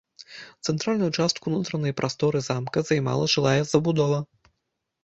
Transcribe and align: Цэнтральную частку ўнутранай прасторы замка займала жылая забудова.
Цэнтральную 0.69 1.09
частку 1.17 1.43
ўнутранай 1.53 1.93
прасторы 2.01 2.43
замка 2.49 2.87
займала 2.89 3.33
жылая 3.37 3.57
забудова. 3.75 4.19